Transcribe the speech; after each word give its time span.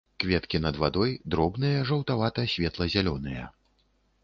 Кветкі 0.21 0.59
над 0.61 0.79
вадой, 0.83 1.11
дробныя 1.35 1.85
жаўтавата-светла-зялёныя. 1.91 3.43